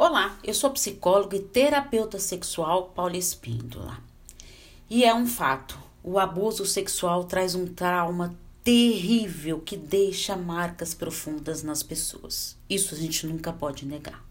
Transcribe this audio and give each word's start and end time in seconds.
Olá, 0.00 0.38
eu 0.44 0.54
sou 0.54 0.70
psicóloga 0.70 1.36
e 1.36 1.40
terapeuta 1.40 2.20
sexual 2.20 2.92
Paula 2.94 3.16
Espíndola. 3.16 3.98
E 4.88 5.04
é 5.04 5.12
um 5.12 5.26
fato, 5.26 5.76
o 6.04 6.20
abuso 6.20 6.64
sexual 6.64 7.24
traz 7.24 7.56
um 7.56 7.66
trauma 7.66 8.32
terrível 8.62 9.58
que 9.58 9.76
deixa 9.76 10.36
marcas 10.36 10.94
profundas 10.94 11.64
nas 11.64 11.82
pessoas. 11.82 12.56
Isso 12.70 12.94
a 12.94 12.96
gente 12.96 13.26
nunca 13.26 13.52
pode 13.52 13.84
negar. 13.84 14.24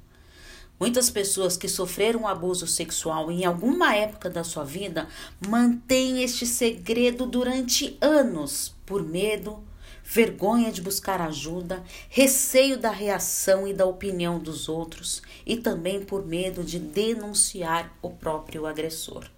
Muitas 0.79 1.10
pessoas 1.10 1.58
que 1.58 1.68
sofreram 1.68 2.26
abuso 2.26 2.65
sexual 2.65 3.29
em 3.29 3.44
alguma 3.44 3.94
época 3.94 4.29
da 4.29 4.46
sua 4.46 4.63
vida 4.63 5.10
mantêm 5.49 6.24
este 6.24 6.46
segredo 6.46 7.26
durante 7.26 7.97
anos 7.99 8.74
por 8.86 9.04
medo, 9.04 9.62
vergonha 10.10 10.71
de 10.71 10.81
buscar 10.81 11.21
ajuda, 11.21 11.83
receio 12.10 12.79
da 12.79 12.89
reação 12.89 13.67
e 13.67 13.74
da 13.74 13.85
opinião 13.85 14.39
dos 14.39 14.69
outros 14.69 15.21
e 15.46 15.57
também 15.57 16.03
por 16.03 16.26
medo 16.26 16.63
de 16.63 16.80
denunciar 16.80 17.93
o 18.02 18.09
próprio 18.09 18.66
agressor. 18.66 19.30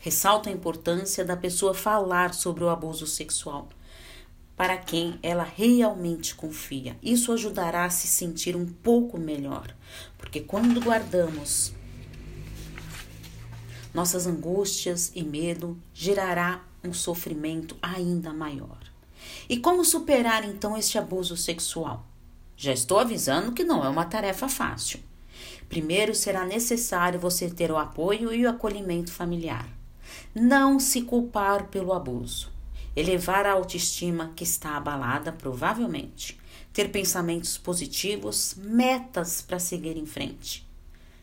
Ressalto 0.00 0.48
a 0.48 0.52
importância 0.52 1.24
da 1.24 1.36
pessoa 1.36 1.72
falar 1.72 2.34
sobre 2.34 2.64
o 2.64 2.68
abuso 2.68 3.06
sexual 3.06 3.68
para 4.56 4.76
quem 4.76 5.20
ela 5.22 5.44
realmente 5.44 6.34
confia. 6.34 6.96
Isso 7.00 7.30
ajudará 7.30 7.84
a 7.84 7.90
se 7.90 8.08
sentir 8.08 8.56
um 8.56 8.66
pouco 8.66 9.18
melhor, 9.18 9.72
porque 10.18 10.40
quando 10.40 10.80
guardamos 10.80 11.72
nossas 13.94 14.26
angústias 14.26 15.12
e 15.14 15.22
medo, 15.22 15.78
gerará 15.94 16.64
um 16.82 16.92
sofrimento 16.92 17.76
ainda 17.80 18.32
maior. 18.32 18.95
E 19.48 19.56
como 19.56 19.84
superar 19.84 20.44
então 20.44 20.76
este 20.76 20.98
abuso 20.98 21.36
sexual? 21.36 22.06
Já 22.56 22.72
estou 22.72 22.98
avisando 22.98 23.52
que 23.52 23.64
não 23.64 23.84
é 23.84 23.88
uma 23.88 24.04
tarefa 24.04 24.48
fácil. 24.48 25.00
Primeiro 25.68 26.14
será 26.14 26.44
necessário 26.46 27.20
você 27.20 27.50
ter 27.50 27.70
o 27.70 27.76
apoio 27.76 28.32
e 28.32 28.46
o 28.46 28.50
acolhimento 28.50 29.12
familiar. 29.12 29.68
Não 30.34 30.78
se 30.78 31.02
culpar 31.02 31.66
pelo 31.68 31.92
abuso. 31.92 32.50
Elevar 32.94 33.44
a 33.46 33.52
autoestima 33.52 34.32
que 34.34 34.44
está 34.44 34.76
abalada, 34.76 35.32
provavelmente. 35.32 36.38
Ter 36.72 36.90
pensamentos 36.90 37.58
positivos, 37.58 38.54
metas 38.56 39.42
para 39.42 39.58
seguir 39.58 39.96
em 39.96 40.06
frente. 40.06 40.66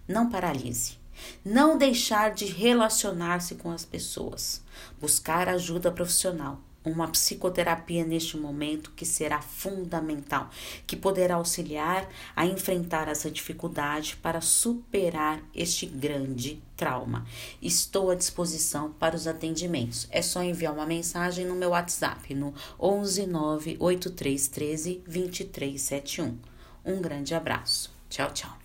Não 0.08 0.30
paralise. 0.30 0.98
Não 1.44 1.78
deixar 1.78 2.34
de 2.34 2.46
relacionar-se 2.46 3.56
com 3.56 3.72
as 3.72 3.86
pessoas. 3.86 4.62
Buscar 5.00 5.50
ajuda 5.50 5.92
profissional 5.92 6.62
uma 6.84 7.08
psicoterapia 7.08 8.06
neste 8.06 8.38
momento 8.38 8.92
que 8.96 9.06
será 9.06 9.42
fundamental, 9.42 10.50
que 10.86 10.96
poderá 10.96 11.36
auxiliar 11.36 12.08
a 12.36 12.46
enfrentar 12.46 13.08
essa 13.08 13.32
dificuldade 13.32 14.18
para 14.22 14.42
superar 14.42 15.42
este 15.54 15.86
grande 15.86 16.62
trauma. 16.76 17.26
Estou 17.62 18.12
à 18.12 18.16
disposição 18.16 18.92
para 18.92 19.16
os 19.16 19.28
atendimentos. 19.28 20.08
É 20.12 20.22
só 20.22 20.44
enviar 20.44 20.74
uma 20.74 20.86
mensagem 20.86 21.46
no 21.46 21.56
meu 21.56 21.70
WhatsApp 21.70 22.34
no 22.34 22.54
11 22.80 23.28
98313 23.28 25.02
2371. 25.06 26.38
Um 26.86 27.02
grande 27.02 27.34
abraço. 27.34 27.92
Tchau, 28.10 28.32
tchau. 28.32 28.63